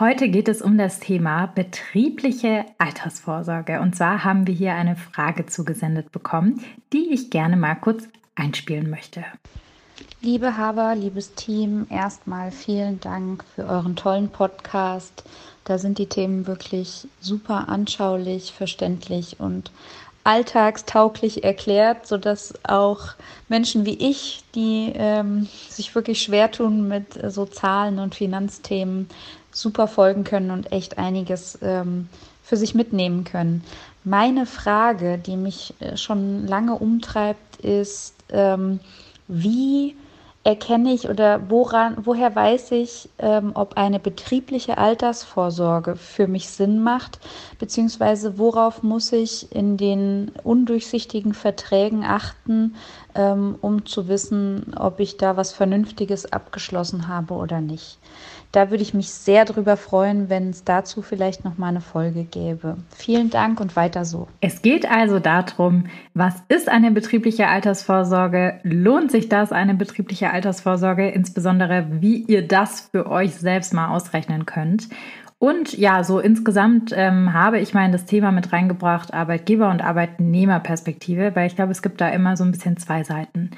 [0.00, 3.82] Heute geht es um das Thema betriebliche Altersvorsorge.
[3.82, 8.88] Und zwar haben wir hier eine Frage zugesendet bekommen, die ich gerne mal kurz einspielen
[8.88, 9.22] möchte.
[10.22, 15.22] Liebe Haver, liebes Team, erstmal vielen Dank für euren tollen Podcast.
[15.64, 19.70] Da sind die Themen wirklich super anschaulich, verständlich und
[20.24, 23.14] alltagstauglich erklärt, sodass auch
[23.48, 29.08] Menschen wie ich, die ähm, sich wirklich schwer tun mit äh, so Zahlen und Finanzthemen,
[29.60, 32.08] super folgen können und echt einiges ähm,
[32.42, 33.62] für sich mitnehmen können.
[34.04, 38.80] Meine Frage, die mich äh, schon lange umtreibt, ist, ähm,
[39.28, 39.94] wie
[40.42, 46.82] erkenne ich oder woran, woher weiß ich, ähm, ob eine betriebliche Altersvorsorge für mich Sinn
[46.82, 47.18] macht,
[47.58, 52.74] beziehungsweise worauf muss ich in den undurchsichtigen Verträgen achten,
[53.14, 57.98] ähm, um zu wissen, ob ich da was Vernünftiges abgeschlossen habe oder nicht.
[58.52, 62.24] Da würde ich mich sehr darüber freuen, wenn es dazu vielleicht noch mal eine Folge
[62.24, 62.78] gäbe.
[62.96, 64.26] Vielen Dank und weiter so.
[64.40, 68.58] Es geht also darum, was ist eine betriebliche Altersvorsorge?
[68.64, 71.10] Lohnt sich das, eine betriebliche Altersvorsorge?
[71.10, 74.88] Insbesondere, wie ihr das für euch selbst mal ausrechnen könnt.
[75.38, 81.34] Und ja, so insgesamt ähm, habe ich mal das Thema mit reingebracht, Arbeitgeber- und Arbeitnehmerperspektive,
[81.34, 83.50] weil ich glaube, es gibt da immer so ein bisschen zwei Seiten.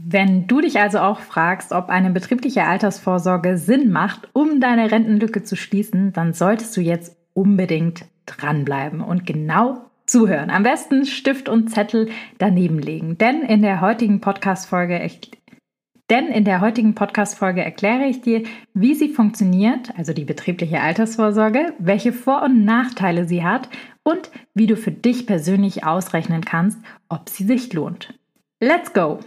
[0.00, 5.42] Wenn du dich also auch fragst, ob eine betriebliche Altersvorsorge Sinn macht, um deine Rentenlücke
[5.42, 10.50] zu schließen, dann solltest du jetzt unbedingt dranbleiben und genau zuhören.
[10.50, 15.10] Am besten Stift und Zettel daneben legen, denn in der heutigen Podcast-Folge
[16.10, 21.74] denn in der heutigen Podcast-Folge erkläre ich dir, wie sie funktioniert, also die betriebliche Altersvorsorge,
[21.78, 23.68] welche Vor- und Nachteile sie hat
[24.04, 26.78] und wie du für dich persönlich ausrechnen kannst,
[27.10, 28.14] ob sie sich lohnt.
[28.58, 29.20] Let's go!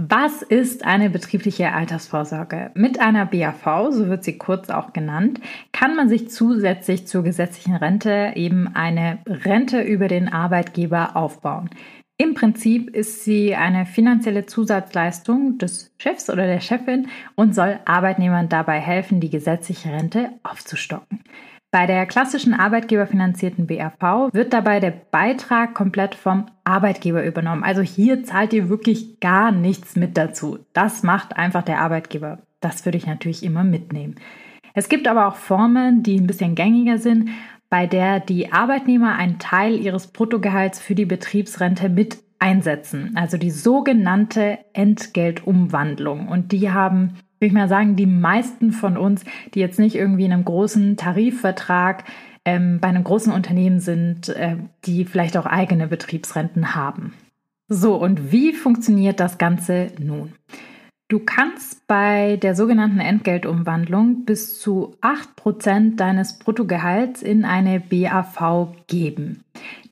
[0.00, 2.70] Was ist eine betriebliche Altersvorsorge?
[2.74, 5.40] Mit einer BAV, so wird sie kurz auch genannt,
[5.72, 11.68] kann man sich zusätzlich zur gesetzlichen Rente eben eine Rente über den Arbeitgeber aufbauen.
[12.16, 18.48] Im Prinzip ist sie eine finanzielle Zusatzleistung des Chefs oder der Chefin und soll Arbeitnehmern
[18.48, 21.24] dabei helfen, die gesetzliche Rente aufzustocken.
[21.70, 27.62] Bei der klassischen arbeitgeberfinanzierten BAV wird dabei der Beitrag komplett vom Arbeitgeber übernommen.
[27.62, 30.60] Also hier zahlt ihr wirklich gar nichts mit dazu.
[30.72, 32.38] Das macht einfach der Arbeitgeber.
[32.60, 34.14] Das würde ich natürlich immer mitnehmen.
[34.72, 37.28] Es gibt aber auch Formen, die ein bisschen gängiger sind,
[37.68, 43.12] bei der die Arbeitnehmer einen Teil ihres Bruttogehalts für die Betriebsrente mit einsetzen.
[43.14, 46.28] Also die sogenannte Entgeltumwandlung.
[46.28, 50.24] Und die haben würde ich mal sagen, die meisten von uns, die jetzt nicht irgendwie
[50.24, 52.04] in einem großen Tarifvertrag
[52.44, 57.14] ähm, bei einem großen Unternehmen sind, äh, die vielleicht auch eigene Betriebsrenten haben.
[57.68, 60.32] So, und wie funktioniert das Ganze nun?
[61.08, 69.44] Du kannst bei der sogenannten Entgeltumwandlung bis zu 8% deines Bruttogehalts in eine BAV geben.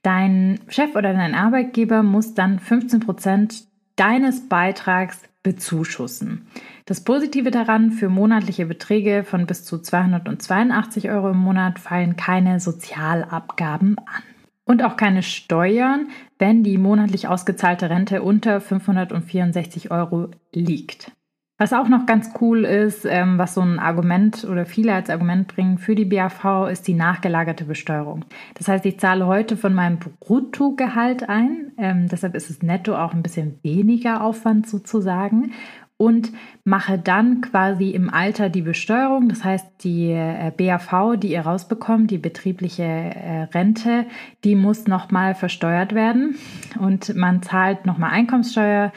[0.02, 3.64] Dein Chef oder dein Arbeitgeber muss dann 15%
[3.96, 6.48] deines Beitrags bezuschussen.
[6.86, 12.58] Das Positive daran, für monatliche Beträge von bis zu 282 Euro im Monat fallen keine
[12.58, 14.22] Sozialabgaben an.
[14.64, 16.08] Und auch keine Steuern,
[16.40, 21.12] wenn die monatlich ausgezahlte Rente unter 564 Euro liegt.
[21.58, 25.48] Was auch noch ganz cool ist, ähm, was so ein Argument oder viele als Argument
[25.48, 28.26] bringen für die BAV, ist die nachgelagerte Besteuerung.
[28.54, 33.14] Das heißt, ich zahle heute von meinem Bruttogehalt ein, ähm, deshalb ist es netto auch
[33.14, 35.52] ein bisschen weniger Aufwand sozusagen
[35.96, 36.30] und
[36.64, 39.30] mache dann quasi im Alter die Besteuerung.
[39.30, 44.04] Das heißt, die äh, BAV, die ihr rausbekommt, die betriebliche äh, Rente,
[44.44, 46.36] die muss nochmal versteuert werden
[46.78, 48.92] und man zahlt nochmal Einkommenssteuer,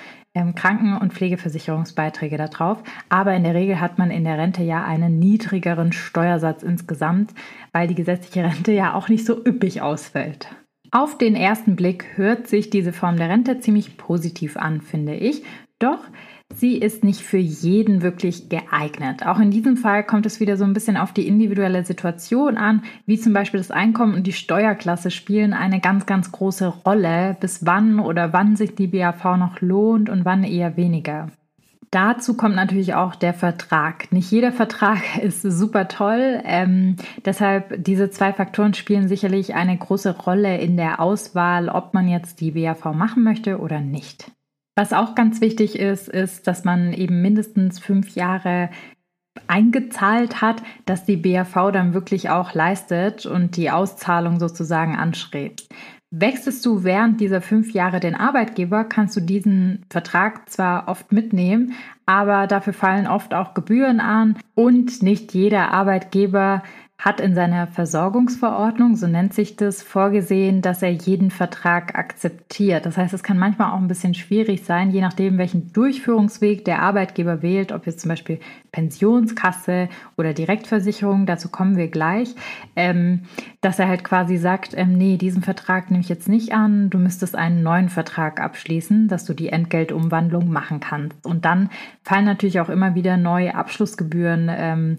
[0.56, 2.81] Kranken- und Pflegeversicherungsbeiträge darauf.
[3.09, 7.33] Aber in der Regel hat man in der Rente ja einen niedrigeren Steuersatz insgesamt,
[7.71, 10.47] weil die gesetzliche Rente ja auch nicht so üppig ausfällt.
[10.91, 15.44] Auf den ersten Blick hört sich diese Form der Rente ziemlich positiv an, finde ich.
[15.77, 16.00] Doch
[16.56, 19.25] Sie ist nicht für jeden wirklich geeignet.
[19.25, 22.84] Auch in diesem Fall kommt es wieder so ein bisschen auf die individuelle Situation an,
[23.06, 27.66] wie zum Beispiel das Einkommen und die Steuerklasse spielen eine ganz, ganz große Rolle, bis
[27.66, 31.28] wann oder wann sich die BAV noch lohnt und wann eher weniger.
[31.92, 34.12] Dazu kommt natürlich auch der Vertrag.
[34.12, 36.42] Nicht jeder Vertrag ist super toll.
[36.44, 42.07] Ähm, deshalb diese zwei Faktoren spielen sicherlich eine große Rolle in der Auswahl, ob man
[42.07, 44.31] jetzt die BAV machen möchte oder nicht.
[44.80, 48.70] Was auch ganz wichtig ist, ist, dass man eben mindestens fünf Jahre
[49.46, 55.68] eingezahlt hat, dass die BAV dann wirklich auch leistet und die Auszahlung sozusagen anstrebt.
[56.12, 61.74] Wechselst du während dieser fünf Jahre den Arbeitgeber, kannst du diesen Vertrag zwar oft mitnehmen,
[62.06, 66.64] aber dafür fallen oft auch Gebühren an und nicht jeder Arbeitgeber
[67.00, 72.86] hat in seiner Versorgungsverordnung, so nennt sich das, vorgesehen, dass er jeden Vertrag akzeptiert.
[72.86, 76.81] Das heißt, es kann manchmal auch ein bisschen schwierig sein, je nachdem, welchen Durchführungsweg der
[76.81, 78.42] Arbeitgeber wählt, ob jetzt zum Beispiel
[78.74, 79.88] Pensionskasse
[80.18, 82.36] oder Direktversicherung, dazu kommen wir gleich,
[82.75, 83.22] ähm,
[83.62, 86.98] dass er halt quasi sagt, ähm, nee, diesen Vertrag nehme ich jetzt nicht an, du
[86.98, 91.25] müsstest einen neuen Vertrag abschließen, dass du die Entgeltumwandlung machen kannst.
[91.25, 91.69] Und dann
[92.04, 94.50] fallen natürlich auch immer wieder neue Abschlussgebühren.
[94.51, 94.98] Ähm,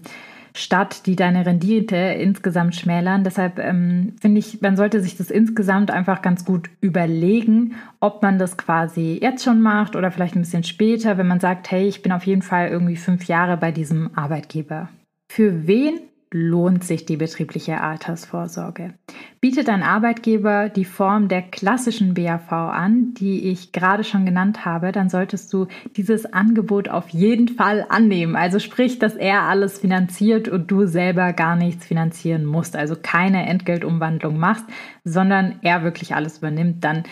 [0.53, 3.23] statt, die deine Rendite insgesamt schmälern.
[3.23, 8.37] Deshalb ähm, finde ich, man sollte sich das insgesamt einfach ganz gut überlegen, ob man
[8.37, 12.01] das quasi jetzt schon macht oder vielleicht ein bisschen später, wenn man sagt, hey, ich
[12.01, 14.89] bin auf jeden Fall irgendwie fünf Jahre bei diesem Arbeitgeber.
[15.31, 15.99] Für wen
[16.33, 18.93] lohnt sich die betriebliche Altersvorsorge.
[19.41, 24.93] Bietet ein Arbeitgeber die Form der klassischen BAV an, die ich gerade schon genannt habe,
[24.93, 25.67] dann solltest du
[25.97, 28.37] dieses Angebot auf jeden Fall annehmen.
[28.37, 32.77] Also sprich, dass er alles finanziert und du selber gar nichts finanzieren musst.
[32.77, 34.65] Also keine Entgeltumwandlung machst,
[35.03, 36.83] sondern er wirklich alles übernimmt.
[36.83, 37.03] Dann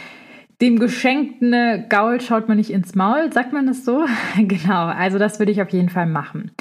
[0.61, 4.05] dem geschenkten Gaul schaut man nicht ins Maul, sagt man das so?
[4.37, 6.51] genau, also das würde ich auf jeden Fall machen.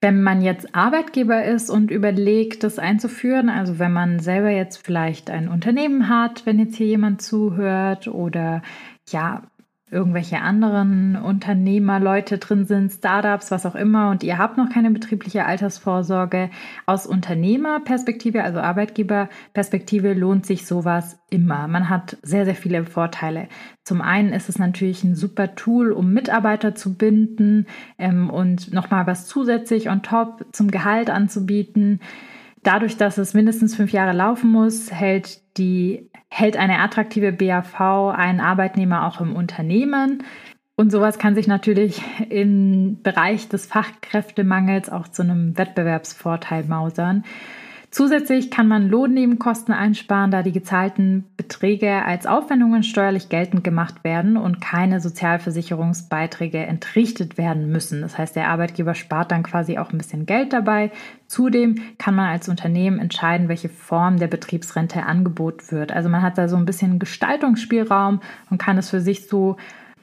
[0.00, 5.28] Wenn man jetzt Arbeitgeber ist und überlegt, das einzuführen, also wenn man selber jetzt vielleicht
[5.28, 8.62] ein Unternehmen hat, wenn jetzt hier jemand zuhört oder
[9.08, 9.42] ja,
[9.90, 14.90] irgendwelche anderen Unternehmer, Leute drin sind, Startups, was auch immer, und ihr habt noch keine
[14.90, 16.50] betriebliche Altersvorsorge.
[16.86, 21.68] Aus Unternehmerperspektive, also Arbeitgeberperspektive, lohnt sich sowas immer.
[21.68, 23.48] Man hat sehr, sehr viele Vorteile.
[23.84, 27.66] Zum einen ist es natürlich ein super Tool, um Mitarbeiter zu binden
[27.98, 32.00] ähm, und nochmal was zusätzlich on top zum Gehalt anzubieten.
[32.62, 37.80] Dadurch, dass es mindestens fünf Jahre laufen muss, hält die hält eine attraktive BAV
[38.14, 40.24] einen Arbeitnehmer auch im Unternehmen.
[40.76, 47.24] Und sowas kann sich natürlich im Bereich des Fachkräftemangels auch zu einem Wettbewerbsvorteil mausern.
[47.90, 54.36] Zusätzlich kann man Lohnnebenkosten einsparen, da die gezahlten Beträge als Aufwendungen steuerlich geltend gemacht werden
[54.36, 58.02] und keine Sozialversicherungsbeiträge entrichtet werden müssen.
[58.02, 60.90] Das heißt, der Arbeitgeber spart dann quasi auch ein bisschen Geld dabei.
[61.28, 65.90] Zudem kann man als Unternehmen entscheiden, welche Form der Betriebsrente angeboten wird.
[65.90, 68.20] Also man hat da so ein bisschen Gestaltungsspielraum
[68.50, 69.56] und kann es für sich so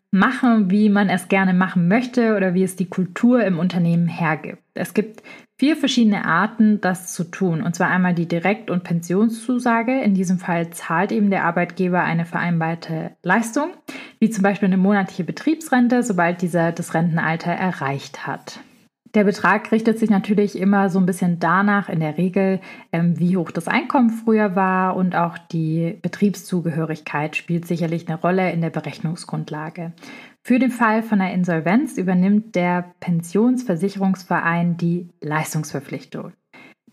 [0.09, 4.63] machen, wie man es gerne machen möchte oder wie es die Kultur im Unternehmen hergibt.
[4.73, 5.21] Es gibt
[5.57, 7.61] vier verschiedene Arten, das zu tun.
[7.61, 10.01] Und zwar einmal die Direkt- und Pensionszusage.
[10.01, 13.69] In diesem Fall zahlt eben der Arbeitgeber eine vereinbarte Leistung,
[14.19, 18.59] wie zum Beispiel eine monatliche Betriebsrente, sobald dieser das Rentenalter erreicht hat.
[19.15, 22.59] Der Betrag richtet sich natürlich immer so ein bisschen danach, in der Regel,
[22.91, 28.51] ähm, wie hoch das Einkommen früher war und auch die Betriebszugehörigkeit spielt sicherlich eine Rolle
[28.51, 29.93] in der Berechnungsgrundlage.
[30.47, 36.33] Für den Fall von einer Insolvenz übernimmt der Pensionsversicherungsverein die Leistungsverpflichtung.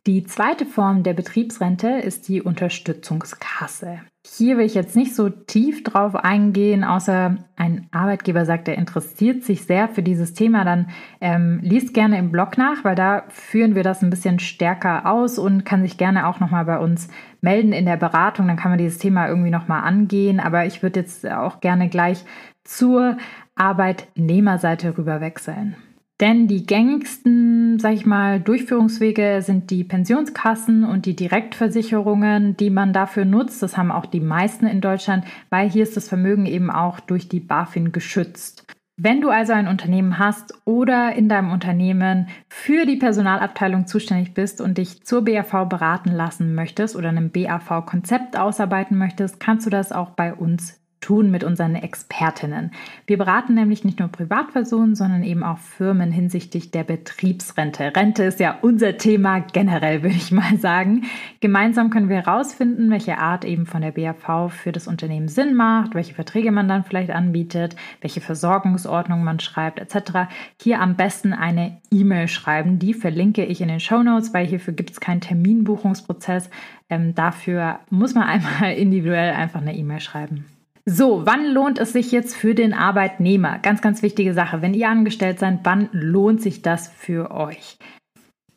[0.06, 4.00] Die zweite Form der Betriebsrente ist die Unterstützungskasse.
[4.26, 9.44] Hier will ich jetzt nicht so tief drauf eingehen, außer ein Arbeitgeber sagt, er interessiert
[9.44, 10.88] sich sehr für dieses Thema, dann
[11.20, 15.38] ähm, liest gerne im Blog nach, weil da führen wir das ein bisschen stärker aus
[15.38, 17.08] und kann sich gerne auch nochmal bei uns
[17.42, 20.40] melden in der Beratung, dann kann man dieses Thema irgendwie nochmal angehen.
[20.40, 22.24] Aber ich würde jetzt auch gerne gleich
[22.64, 23.16] zur
[23.62, 25.76] Arbeitnehmerseite rüber wechseln.
[26.20, 32.92] Denn die gängigsten, sag ich mal, Durchführungswege sind die Pensionskassen und die Direktversicherungen, die man
[32.92, 33.62] dafür nutzt.
[33.62, 37.28] Das haben auch die meisten in Deutschland, weil hier ist das Vermögen eben auch durch
[37.28, 38.64] die BaFin geschützt.
[38.96, 44.60] Wenn du also ein Unternehmen hast oder in deinem Unternehmen für die Personalabteilung zuständig bist
[44.60, 49.92] und dich zur BAV beraten lassen möchtest oder einem BAV-Konzept ausarbeiten möchtest, kannst du das
[49.92, 52.70] auch bei uns tun mit unseren Expertinnen.
[53.06, 57.92] Wir beraten nämlich nicht nur Privatpersonen, sondern eben auch Firmen hinsichtlich der Betriebsrente.
[57.94, 61.02] Rente ist ja unser Thema generell, würde ich mal sagen.
[61.40, 65.94] Gemeinsam können wir herausfinden, welche Art eben von der BAV für das Unternehmen Sinn macht,
[65.94, 70.30] welche Verträge man dann vielleicht anbietet, welche Versorgungsordnung man schreibt, etc.
[70.60, 72.78] Hier am besten eine E-Mail schreiben.
[72.78, 76.48] Die verlinke ich in den Show Notes, weil hierfür gibt es keinen Terminbuchungsprozess.
[76.88, 80.46] Ähm, dafür muss man einmal individuell einfach eine E-Mail schreiben.
[80.84, 83.60] So, wann lohnt es sich jetzt für den Arbeitnehmer?
[83.60, 84.62] Ganz, ganz wichtige Sache.
[84.62, 87.78] Wenn ihr angestellt seid, wann lohnt sich das für euch?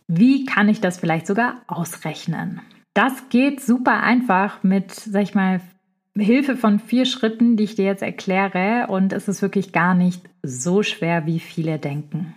[0.08, 2.62] Wie kann ich das vielleicht sogar ausrechnen?
[2.96, 5.62] Das geht super einfach mit, sag ich mal,
[6.18, 8.88] Hilfe von vier Schritten, die ich dir jetzt erkläre.
[8.88, 12.36] Und es ist wirklich gar nicht so schwer, wie viele denken.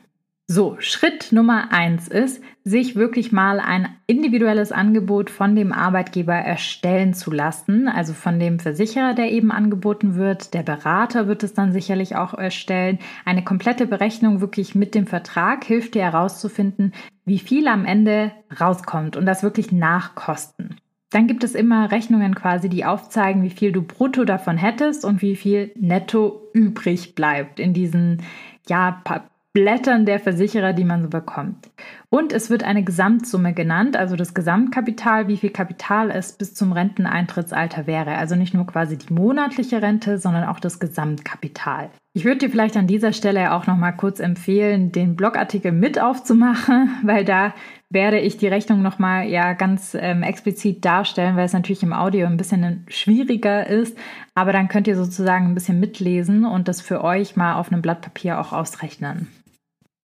[0.50, 7.12] So, Schritt Nummer eins ist, sich wirklich mal ein individuelles Angebot von dem Arbeitgeber erstellen
[7.12, 10.55] zu lassen, also von dem Versicherer, der eben angeboten wird.
[10.55, 12.99] Der Berater wird es dann sicherlich auch erstellen.
[13.26, 16.95] Eine komplette Berechnung wirklich mit dem Vertrag hilft dir herauszufinden,
[17.26, 20.76] wie viel am Ende rauskommt und das wirklich nach Kosten.
[21.11, 25.21] Dann gibt es immer Rechnungen quasi, die aufzeigen, wie viel du brutto davon hättest und
[25.21, 28.23] wie viel netto übrig bleibt in diesen
[28.67, 29.02] ja,
[29.58, 31.68] Blättern der Versicherer, die man so bekommt.
[32.10, 36.70] Und es wird eine Gesamtsumme genannt, also das Gesamtkapital, wie viel Kapital es bis zum
[36.70, 38.14] Renteneintrittsalter wäre.
[38.18, 41.90] Also nicht nur quasi die monatliche Rente, sondern auch das Gesamtkapital.
[42.14, 46.00] Ich würde dir vielleicht an dieser Stelle auch noch mal kurz empfehlen, den Blogartikel mit
[46.00, 47.52] aufzumachen, weil da
[47.90, 51.92] werde ich die Rechnung noch mal ja ganz ähm, explizit darstellen, weil es natürlich im
[51.92, 53.98] Audio ein bisschen schwieriger ist.
[54.36, 57.82] Aber dann könnt ihr sozusagen ein bisschen mitlesen und das für euch mal auf einem
[57.82, 59.26] Blatt Papier auch ausrechnen.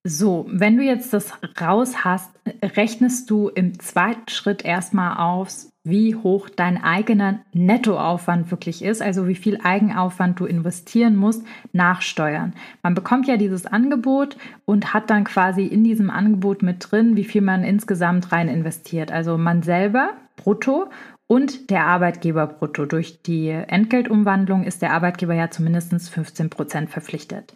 [0.07, 2.31] So, wenn du jetzt das raus hast,
[2.63, 9.29] rechnest du im zweiten Schritt erstmal aus, wie hoch dein eigener Nettoaufwand wirklich ist, also
[9.29, 11.43] wie viel Eigenaufwand du investieren musst
[11.73, 12.53] nach Steuern.
[12.83, 17.25] Man bekommt ja dieses Angebot und hat dann quasi in diesem Angebot mit drin, wie
[17.25, 19.11] viel man insgesamt rein investiert.
[19.11, 20.91] Also man selber brutto
[21.27, 22.85] und der Arbeitgeber brutto.
[22.85, 27.55] Durch die Entgeltumwandlung ist der Arbeitgeber ja zumindest 15 Prozent verpflichtet.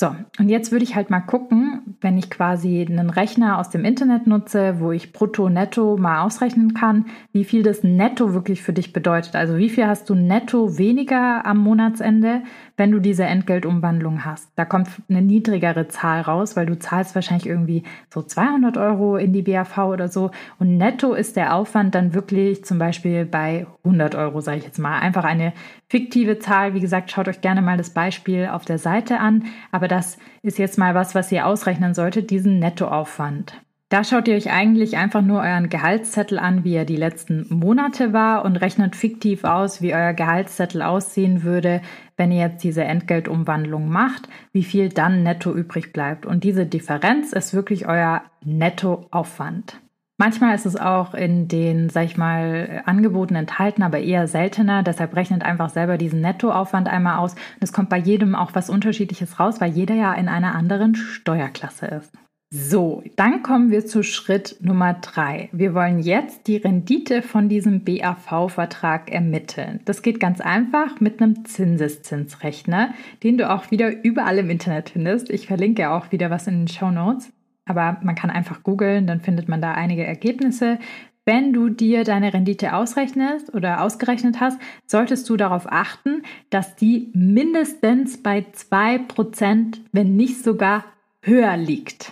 [0.00, 3.84] So, und jetzt würde ich halt mal gucken, wenn ich quasi einen Rechner aus dem
[3.84, 8.72] Internet nutze, wo ich brutto, netto mal ausrechnen kann, wie viel das netto wirklich für
[8.72, 9.36] dich bedeutet.
[9.36, 12.40] Also wie viel hast du netto weniger am Monatsende,
[12.78, 14.48] wenn du diese Entgeltumwandlung hast.
[14.56, 19.34] Da kommt eine niedrigere Zahl raus, weil du zahlst wahrscheinlich irgendwie so 200 Euro in
[19.34, 20.30] die BAV oder so.
[20.58, 24.78] Und netto ist der Aufwand dann wirklich zum Beispiel bei 100 Euro, sage ich jetzt
[24.78, 24.98] mal.
[24.98, 25.52] Einfach eine
[25.88, 26.72] fiktive Zahl.
[26.72, 29.44] Wie gesagt, schaut euch gerne mal das Beispiel auf der Seite an.
[29.72, 33.60] Aber das ist jetzt mal was, was ihr ausrechnen solltet, diesen Nettoaufwand.
[33.90, 38.12] Da schaut ihr euch eigentlich einfach nur euren Gehaltszettel an, wie er die letzten Monate
[38.12, 41.82] war und rechnet fiktiv aus, wie euer Gehaltszettel aussehen würde,
[42.16, 46.24] wenn ihr jetzt diese Entgeltumwandlung macht, wie viel dann netto übrig bleibt.
[46.24, 49.80] Und diese Differenz ist wirklich euer Nettoaufwand.
[50.20, 54.82] Manchmal ist es auch in den, sag ich mal, Angeboten enthalten, aber eher seltener.
[54.82, 57.32] Deshalb rechnet einfach selber diesen Nettoaufwand einmal aus.
[57.32, 60.94] Und es kommt bei jedem auch was Unterschiedliches raus, weil jeder ja in einer anderen
[60.94, 62.12] Steuerklasse ist.
[62.52, 65.48] So, dann kommen wir zu Schritt Nummer drei.
[65.52, 69.80] Wir wollen jetzt die Rendite von diesem BAV-Vertrag ermitteln.
[69.86, 75.30] Das geht ganz einfach mit einem Zinseszinsrechner, den du auch wieder überall im Internet findest.
[75.30, 77.32] Ich verlinke auch wieder was in den Show Notes.
[77.70, 80.80] Aber man kann einfach googeln, dann findet man da einige Ergebnisse.
[81.24, 87.12] Wenn du dir deine Rendite ausrechnest oder ausgerechnet hast, solltest du darauf achten, dass die
[87.14, 90.84] mindestens bei 2%, wenn nicht sogar
[91.22, 92.10] höher liegt.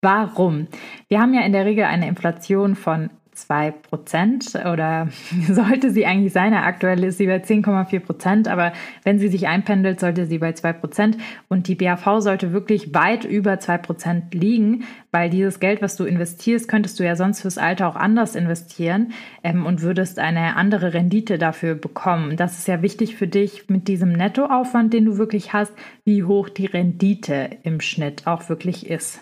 [0.00, 0.68] Warum?
[1.08, 5.08] Wir haben ja in der Regel eine Inflation von 2% oder
[5.48, 6.54] sollte sie eigentlich sein.
[6.54, 8.72] Aktuell ist sie bei 10,4%, aber
[9.02, 11.16] wenn sie sich einpendelt, sollte sie bei 2%.
[11.48, 16.68] Und die BAV sollte wirklich weit über 2% liegen, weil dieses Geld, was du investierst,
[16.68, 19.12] könntest du ja sonst fürs Alter auch anders investieren
[19.42, 22.36] ähm, und würdest eine andere Rendite dafür bekommen.
[22.36, 25.72] Das ist ja wichtig für dich mit diesem Nettoaufwand, den du wirklich hast,
[26.04, 29.20] wie hoch die Rendite im Schnitt auch wirklich ist.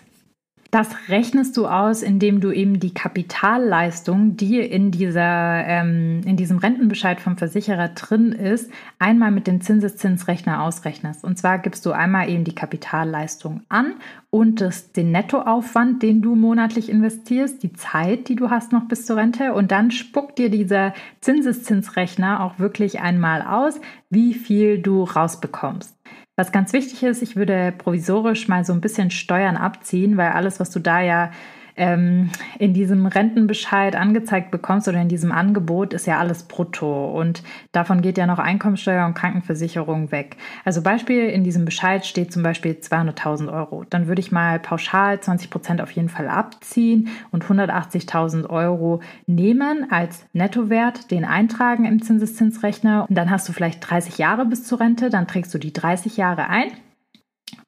[0.73, 6.57] Das rechnest du aus, indem du eben die Kapitalleistung, die in, dieser, ähm, in diesem
[6.57, 11.25] Rentenbescheid vom Versicherer drin ist, einmal mit dem Zinseszinsrechner ausrechnest.
[11.25, 13.97] Und zwar gibst du einmal eben die Kapitalleistung an
[14.31, 19.05] und das, den Nettoaufwand, den du monatlich investierst, die Zeit, die du hast noch bis
[19.05, 19.53] zur Rente.
[19.53, 25.95] Und dann spuckt dir dieser Zinseszinsrechner auch wirklich einmal aus, wie viel du rausbekommst.
[26.37, 30.61] Was ganz wichtig ist, ich würde provisorisch mal so ein bisschen Steuern abziehen, weil alles,
[30.61, 31.31] was du da ja
[31.77, 37.43] ähm, in diesem Rentenbescheid angezeigt bekommst oder in diesem Angebot, ist ja alles brutto und
[37.73, 40.37] davon geht ja noch Einkommensteuer und Krankenversicherung weg.
[40.65, 43.85] Also Beispiel, in diesem Bescheid steht zum Beispiel 200.000 Euro.
[43.89, 49.87] Dann würde ich mal pauschal 20 Prozent auf jeden Fall abziehen und 180.000 Euro nehmen
[49.91, 54.81] als Nettowert, den eintragen im Zinseszinsrechner und dann hast du vielleicht 30 Jahre bis zur
[54.81, 56.73] Rente, dann trägst du die 30 Jahre ein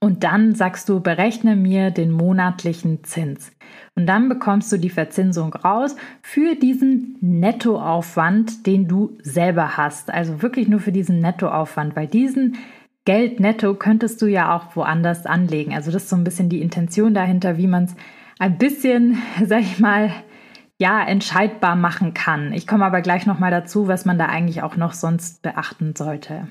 [0.05, 3.51] Und dann sagst du, berechne mir den monatlichen Zins.
[3.95, 10.11] Und dann bekommst du die Verzinsung raus für diesen Nettoaufwand, den du selber hast.
[10.11, 12.59] Also wirklich nur für diesen Nettoaufwand, weil diesen
[13.07, 15.73] Geld netto könntest du ja auch woanders anlegen.
[15.73, 17.97] Also das ist so ein bisschen die Intention dahinter, wie man es
[18.39, 20.11] ein bisschen, sag ich mal,
[20.77, 22.53] ja, entscheidbar machen kann.
[22.53, 26.47] Ich komme aber gleich nochmal dazu, was man da eigentlich auch noch sonst beachten sollte.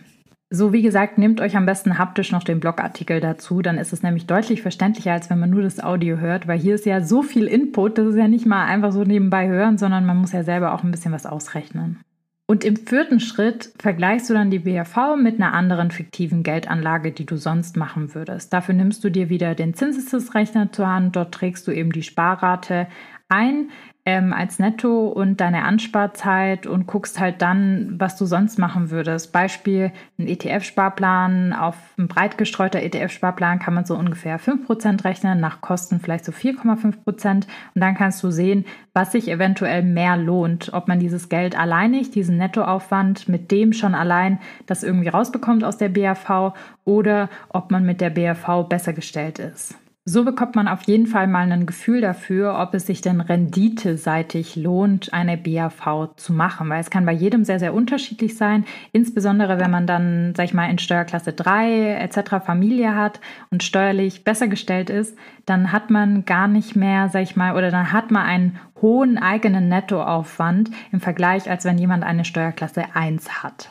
[0.55, 4.03] So, wie gesagt, nehmt euch am besten haptisch noch den Blogartikel dazu, dann ist es
[4.03, 7.23] nämlich deutlich verständlicher, als wenn man nur das Audio hört, weil hier ist ja so
[7.23, 10.43] viel Input, das ist ja nicht mal einfach so nebenbei hören, sondern man muss ja
[10.43, 12.01] selber auch ein bisschen was ausrechnen.
[12.45, 17.25] Und im vierten Schritt vergleichst du dann die BAV mit einer anderen fiktiven Geldanlage, die
[17.25, 18.53] du sonst machen würdest.
[18.53, 22.85] Dafür nimmst du dir wieder den Zinseszinsrechner zur Hand, dort trägst du eben die Sparrate
[23.27, 23.71] ein,
[24.05, 29.31] ähm, als Netto und deine Ansparzeit und guckst halt dann, was du sonst machen würdest.
[29.31, 35.61] Beispiel, ein ETF-Sparplan, auf ein breit gestreuter ETF-Sparplan kann man so ungefähr 5% rechnen, nach
[35.61, 37.33] Kosten vielleicht so 4,5%.
[37.33, 42.11] Und dann kannst du sehen, was sich eventuell mehr lohnt, ob man dieses Geld alleinig,
[42.11, 47.85] diesen Nettoaufwand mit dem schon allein das irgendwie rausbekommt aus der BAV oder ob man
[47.85, 49.77] mit der BAV besser gestellt ist.
[50.05, 54.57] So bekommt man auf jeden Fall mal ein Gefühl dafür, ob es sich denn renditeseitig
[54.57, 59.59] lohnt, eine BAV zu machen, weil es kann bei jedem sehr, sehr unterschiedlich sein, insbesondere
[59.59, 62.45] wenn man dann, sag ich mal, in Steuerklasse 3 etc.
[62.45, 67.37] Familie hat und steuerlich besser gestellt ist, dann hat man gar nicht mehr, sag ich
[67.37, 72.25] mal, oder dann hat man einen hohen eigenen Nettoaufwand im Vergleich, als wenn jemand eine
[72.25, 73.69] Steuerklasse 1 hat.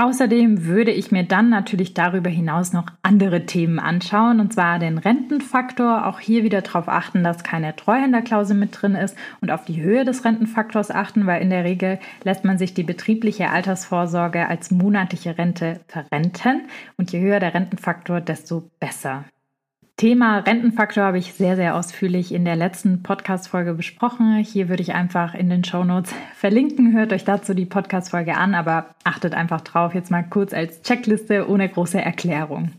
[0.00, 4.96] Außerdem würde ich mir dann natürlich darüber hinaus noch andere Themen anschauen, und zwar den
[4.96, 6.06] Rentenfaktor.
[6.06, 10.04] Auch hier wieder darauf achten, dass keine Treuhänderklausel mit drin ist und auf die Höhe
[10.04, 15.36] des Rentenfaktors achten, weil in der Regel lässt man sich die betriebliche Altersvorsorge als monatliche
[15.36, 16.68] Rente verrenten.
[16.96, 19.24] Und je höher der Rentenfaktor, desto besser.
[19.98, 24.36] Thema Rentenfaktor habe ich sehr, sehr ausführlich in der letzten Podcast-Folge besprochen.
[24.36, 26.96] Hier würde ich einfach in den Show Notes verlinken.
[26.96, 29.96] Hört euch dazu die Podcast-Folge an, aber achtet einfach drauf.
[29.96, 32.70] Jetzt mal kurz als Checkliste ohne große Erklärung.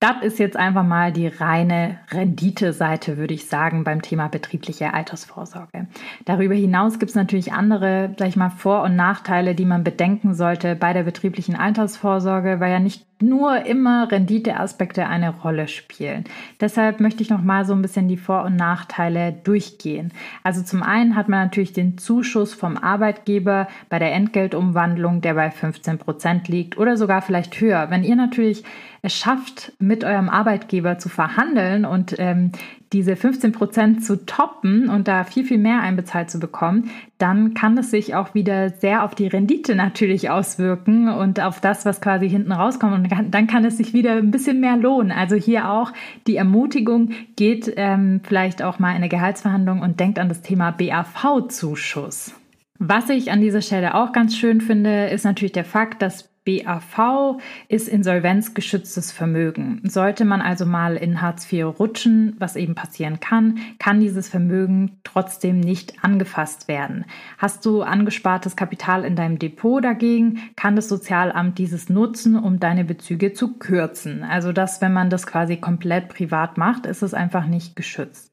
[0.00, 5.88] Das ist jetzt einfach mal die reine Rendite-Seite, würde ich sagen, beim Thema betriebliche Altersvorsorge.
[6.26, 10.34] Darüber hinaus gibt es natürlich andere, sag ich mal, Vor- und Nachteile, die man bedenken
[10.34, 16.24] sollte bei der betrieblichen Altersvorsorge, weil ja nicht nur immer Renditeaspekte eine Rolle spielen.
[16.60, 20.12] Deshalb möchte ich noch mal so ein bisschen die Vor- und Nachteile durchgehen.
[20.42, 25.50] Also zum einen hat man natürlich den Zuschuss vom Arbeitgeber bei der Entgeltumwandlung, der bei
[25.50, 27.90] 15 Prozent liegt oder sogar vielleicht höher.
[27.90, 28.64] Wenn ihr natürlich
[29.02, 32.52] es schafft, mit eurem Arbeitgeber zu verhandeln und ähm,
[32.92, 37.78] diese 15 Prozent zu toppen und da viel, viel mehr einbezahlt zu bekommen, dann kann
[37.78, 42.28] es sich auch wieder sehr auf die Rendite natürlich auswirken und auf das, was quasi
[42.28, 42.94] hinten rauskommt.
[42.94, 45.12] Und dann kann es sich wieder ein bisschen mehr lohnen.
[45.12, 45.92] Also hier auch
[46.26, 50.72] die Ermutigung, geht ähm, vielleicht auch mal in eine Gehaltsverhandlung und denkt an das Thema
[50.72, 52.34] BAV-Zuschuss.
[52.78, 57.38] Was ich an dieser Stelle auch ganz schön finde, ist natürlich der Fakt, dass BAV
[57.68, 59.82] ist insolvenzgeschütztes Vermögen.
[59.84, 65.00] Sollte man also mal in Hartz IV rutschen, was eben passieren kann, kann dieses Vermögen
[65.04, 67.04] trotzdem nicht angefasst werden.
[67.36, 72.84] Hast du angespartes Kapital in deinem Depot dagegen, kann das Sozialamt dieses nutzen, um deine
[72.84, 74.22] Bezüge zu kürzen.
[74.24, 78.32] Also dass, wenn man das quasi komplett privat macht, ist es einfach nicht geschützt.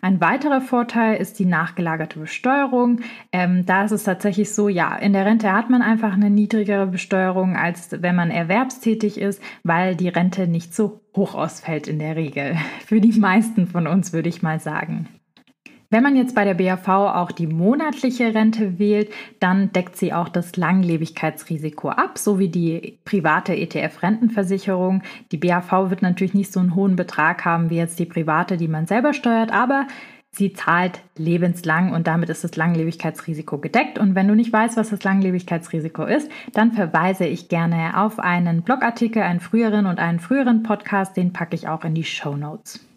[0.00, 3.00] Ein weiterer Vorteil ist die nachgelagerte Besteuerung.
[3.32, 6.86] Ähm, da ist es tatsächlich so, ja, in der Rente hat man einfach eine niedrigere
[6.86, 12.16] Besteuerung, als wenn man erwerbstätig ist, weil die Rente nicht so hoch ausfällt in der
[12.16, 12.56] Regel.
[12.86, 15.08] Für die meisten von uns würde ich mal sagen.
[15.90, 20.28] Wenn man jetzt bei der BAV auch die monatliche Rente wählt, dann deckt sie auch
[20.28, 25.02] das Langlebigkeitsrisiko ab, so wie die private ETF-Rentenversicherung.
[25.32, 28.68] Die BAV wird natürlich nicht so einen hohen Betrag haben wie jetzt die private, die
[28.68, 29.86] man selber steuert, aber
[30.30, 33.98] sie zahlt lebenslang und damit ist das Langlebigkeitsrisiko gedeckt.
[33.98, 38.60] Und wenn du nicht weißt, was das Langlebigkeitsrisiko ist, dann verweise ich gerne auf einen
[38.60, 42.87] Blogartikel, einen früheren und einen früheren Podcast, den packe ich auch in die Show Notes.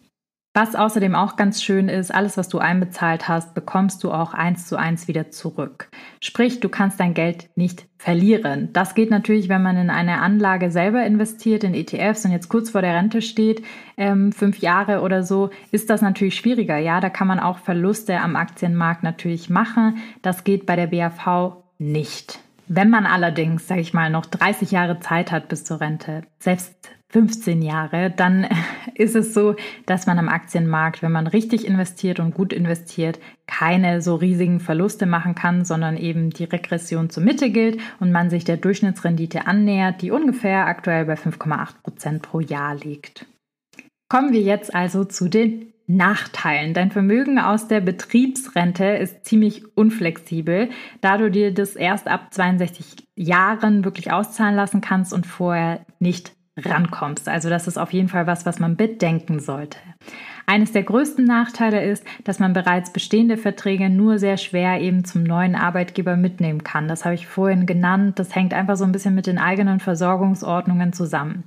[0.53, 4.67] Was außerdem auch ganz schön ist, alles, was du einbezahlt hast, bekommst du auch eins
[4.67, 5.87] zu eins wieder zurück.
[6.19, 8.73] Sprich, du kannst dein Geld nicht verlieren.
[8.73, 12.71] Das geht natürlich, wenn man in eine Anlage selber investiert, in ETFs und jetzt kurz
[12.71, 13.63] vor der Rente steht,
[13.95, 16.77] ähm, fünf Jahre oder so, ist das natürlich schwieriger.
[16.77, 19.99] Ja, da kann man auch Verluste am Aktienmarkt natürlich machen.
[20.21, 22.39] Das geht bei der BAV nicht.
[22.67, 26.91] Wenn man allerdings, sage ich mal, noch 30 Jahre Zeit hat bis zur Rente, selbst
[27.11, 28.47] 15 Jahre, dann
[28.95, 34.01] ist es so, dass man am Aktienmarkt, wenn man richtig investiert und gut investiert, keine
[34.01, 38.45] so riesigen Verluste machen kann, sondern eben die Regression zur Mitte gilt und man sich
[38.45, 43.25] der Durchschnittsrendite annähert, die ungefähr aktuell bei 5,8 Prozent pro Jahr liegt.
[44.09, 46.73] Kommen wir jetzt also zu den Nachteilen.
[46.73, 50.69] Dein Vermögen aus der Betriebsrente ist ziemlich unflexibel,
[51.01, 56.31] da du dir das erst ab 62 Jahren wirklich auszahlen lassen kannst und vorher nicht
[56.57, 57.29] rankommst.
[57.29, 59.77] Also das ist auf jeden Fall was, was man bedenken sollte.
[60.45, 65.23] Eines der größten Nachteile ist, dass man bereits bestehende Verträge nur sehr schwer eben zum
[65.23, 66.87] neuen Arbeitgeber mitnehmen kann.
[66.87, 68.19] Das habe ich vorhin genannt.
[68.19, 71.45] Das hängt einfach so ein bisschen mit den eigenen Versorgungsordnungen zusammen.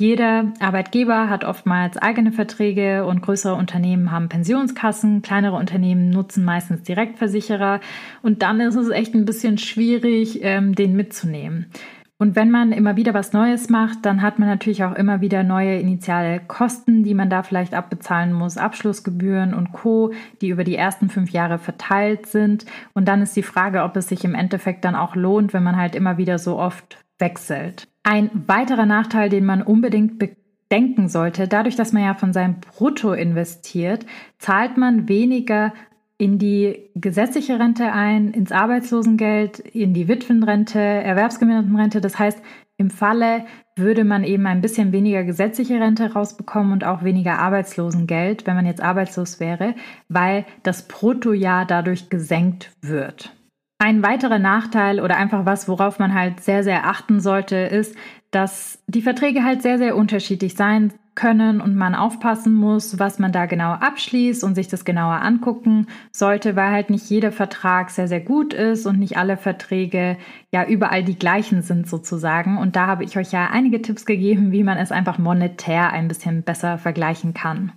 [0.00, 6.84] Jeder Arbeitgeber hat oftmals eigene Verträge und größere Unternehmen haben Pensionskassen, kleinere Unternehmen nutzen meistens
[6.84, 7.80] Direktversicherer
[8.22, 11.72] und dann ist es echt ein bisschen schwierig, ähm, den mitzunehmen.
[12.20, 15.44] Und wenn man immer wieder was Neues macht, dann hat man natürlich auch immer wieder
[15.44, 20.74] neue initiale Kosten, die man da vielleicht abbezahlen muss, Abschlussgebühren und Co., die über die
[20.74, 22.66] ersten fünf Jahre verteilt sind.
[22.92, 25.76] Und dann ist die Frage, ob es sich im Endeffekt dann auch lohnt, wenn man
[25.76, 27.86] halt immer wieder so oft wechselt.
[28.02, 33.12] Ein weiterer Nachteil, den man unbedingt bedenken sollte, dadurch, dass man ja von seinem Brutto
[33.12, 34.04] investiert,
[34.38, 35.72] zahlt man weniger
[36.18, 42.00] in die gesetzliche Rente ein, ins Arbeitslosengeld, in die Witwenrente, Erwerbsgemindertenrente.
[42.00, 42.42] Das heißt,
[42.76, 48.46] im Falle würde man eben ein bisschen weniger gesetzliche Rente rausbekommen und auch weniger Arbeitslosengeld,
[48.46, 49.74] wenn man jetzt arbeitslos wäre,
[50.08, 53.32] weil das Bruttojahr dadurch gesenkt wird.
[53.80, 57.94] Ein weiterer Nachteil oder einfach was, worauf man halt sehr, sehr achten sollte, ist,
[58.32, 63.32] dass die Verträge halt sehr, sehr unterschiedlich sein können und man aufpassen muss, was man
[63.32, 68.06] da genau abschließt und sich das genauer angucken sollte, weil halt nicht jeder Vertrag sehr,
[68.06, 70.16] sehr gut ist und nicht alle Verträge
[70.52, 72.56] ja überall die gleichen sind sozusagen.
[72.56, 76.06] Und da habe ich euch ja einige Tipps gegeben, wie man es einfach monetär ein
[76.06, 77.72] bisschen besser vergleichen kann.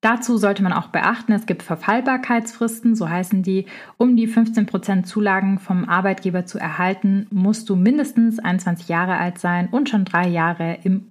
[0.00, 3.66] Dazu sollte man auch beachten, es gibt Verfallbarkeitsfristen, so heißen die.
[3.96, 9.68] Um die 15% Zulagen vom Arbeitgeber zu erhalten, musst du mindestens 21 Jahre alt sein
[9.70, 11.06] und schon drei Jahre im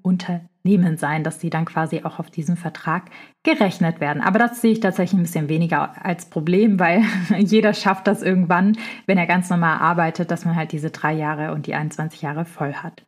[0.64, 3.04] Unternehmen sein, dass die dann quasi auch auf diesen Vertrag
[3.44, 4.22] gerechnet werden.
[4.22, 7.04] Aber das sehe ich tatsächlich ein bisschen weniger als Problem, weil
[7.38, 11.54] jeder schafft das irgendwann, wenn er ganz normal arbeitet, dass man halt diese drei Jahre
[11.54, 13.04] und die 21 Jahre voll hat.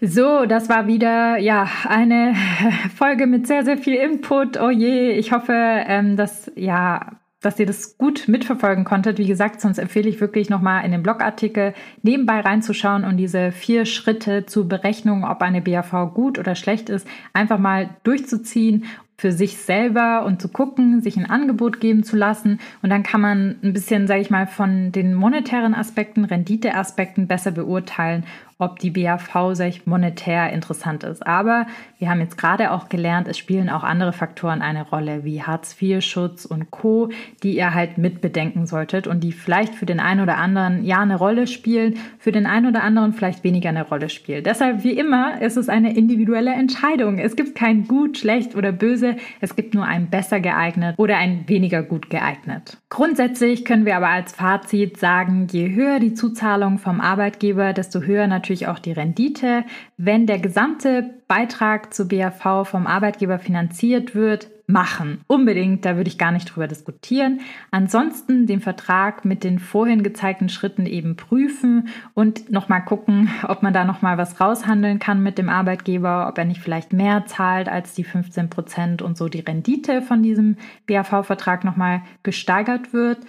[0.00, 2.34] So, das war wieder ja eine
[2.94, 4.60] Folge mit sehr sehr viel Input.
[4.60, 7.12] Oh je, ich hoffe, ähm, dass ja
[7.44, 9.18] dass ihr das gut mitverfolgen konntet.
[9.18, 13.86] Wie gesagt, sonst empfehle ich wirklich nochmal in den Blogartikel nebenbei reinzuschauen und diese vier
[13.86, 18.84] Schritte zur Berechnung, ob eine BAV gut oder schlecht ist, einfach mal durchzuziehen
[19.16, 22.58] für sich selber und zu gucken, sich ein Angebot geben zu lassen.
[22.82, 27.52] Und dann kann man ein bisschen, sage ich mal, von den monetären Aspekten, Renditeaspekten besser
[27.52, 28.24] beurteilen,
[28.58, 31.26] ob die BAV sich monetär interessant ist.
[31.26, 31.66] Aber
[31.98, 36.44] wir haben jetzt gerade auch gelernt, es spielen auch andere Faktoren eine Rolle, wie Hartz-IV-Schutz
[36.44, 37.10] und Co.,
[37.42, 41.16] die ihr halt mitbedenken solltet und die vielleicht für den einen oder anderen ja eine
[41.16, 44.44] Rolle spielen, für den einen oder anderen vielleicht weniger eine Rolle spielen.
[44.44, 47.18] Deshalb, wie immer, ist es eine individuelle Entscheidung.
[47.18, 49.16] Es gibt kein gut, schlecht oder böse.
[49.40, 52.78] Es gibt nur ein besser geeignet oder ein weniger gut geeignet.
[52.88, 58.26] Grundsätzlich können wir aber als Fazit sagen, je höher die Zuzahlung vom Arbeitgeber, desto höher
[58.26, 59.64] natürlich natürlich auch die Rendite.
[59.96, 65.22] Wenn der gesamte Beitrag zur BAV vom Arbeitgeber finanziert wird, machen.
[65.26, 67.40] Unbedingt, da würde ich gar nicht drüber diskutieren.
[67.70, 73.72] Ansonsten den Vertrag mit den vorhin gezeigten Schritten eben prüfen und nochmal gucken, ob man
[73.72, 77.94] da nochmal was raushandeln kann mit dem Arbeitgeber, ob er nicht vielleicht mehr zahlt als
[77.94, 83.20] die 15 Prozent und so die Rendite von diesem BAV-Vertrag nochmal gesteigert wird.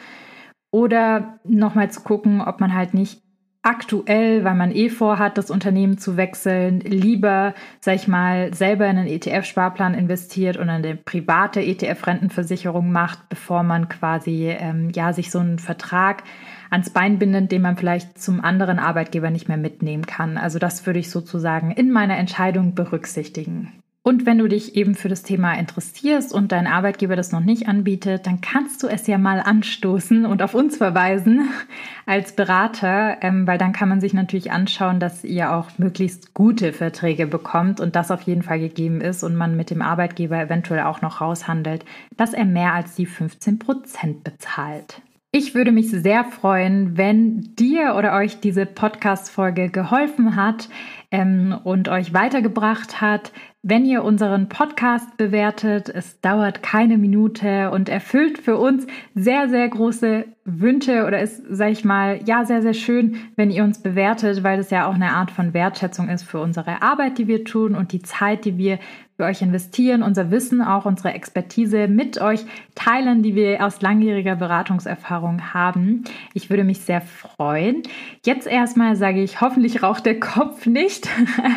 [0.72, 3.25] Oder nochmal zu gucken, ob man halt nicht
[3.66, 8.98] aktuell, weil man eh vorhat, das Unternehmen zu wechseln, lieber, sag ich mal, selber in
[8.98, 15.40] einen ETF-Sparplan investiert und eine private ETF-Rentenversicherung macht, bevor man quasi ähm, ja sich so
[15.40, 16.24] einen Vertrag
[16.70, 20.38] ans Bein bindet, den man vielleicht zum anderen Arbeitgeber nicht mehr mitnehmen kann.
[20.38, 23.72] Also das würde ich sozusagen in meiner Entscheidung berücksichtigen.
[24.08, 27.68] Und wenn du dich eben für das Thema interessierst und dein Arbeitgeber das noch nicht
[27.68, 31.50] anbietet, dann kannst du es ja mal anstoßen und auf uns verweisen
[32.06, 36.72] als Berater, ähm, weil dann kann man sich natürlich anschauen, dass ihr auch möglichst gute
[36.72, 40.84] Verträge bekommt und das auf jeden Fall gegeben ist und man mit dem Arbeitgeber eventuell
[40.84, 41.84] auch noch raushandelt,
[42.16, 45.02] dass er mehr als die 15 Prozent bezahlt.
[45.38, 50.70] Ich würde mich sehr freuen, wenn dir oder euch diese Podcast-Folge geholfen hat
[51.12, 53.34] ähm, und euch weitergebracht hat,
[53.68, 55.90] wenn ihr unseren Podcast bewertet.
[55.90, 61.72] Es dauert keine Minute und erfüllt für uns sehr, sehr große Wünsche oder ist, sag
[61.72, 65.14] ich mal, ja, sehr, sehr schön, wenn ihr uns bewertet, weil das ja auch eine
[65.14, 68.78] Art von Wertschätzung ist für unsere Arbeit, die wir tun und die Zeit, die wir
[69.18, 72.42] für euch investieren, unser Wissen, auch unsere Expertise mit euch
[72.76, 76.04] teilen, die wir aus langjähriger Beratungserfahrung haben.
[76.34, 77.84] Ich würde mich sehr freuen.
[78.26, 81.08] Jetzt erstmal sage ich, hoffentlich raucht der Kopf nicht.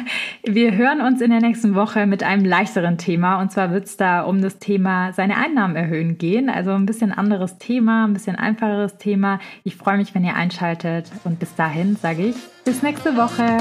[0.45, 3.41] Wir hören uns in der nächsten Woche mit einem leichteren Thema.
[3.41, 6.49] Und zwar wird es da um das Thema seine Einnahmen erhöhen gehen.
[6.49, 8.37] Also ein bisschen anderes Thema, ein bisschen
[8.79, 9.41] einfacheres Thema.
[9.65, 11.11] Ich freue mich, wenn ihr einschaltet.
[11.25, 13.59] Und bis dahin sage ich, bis nächste Woche.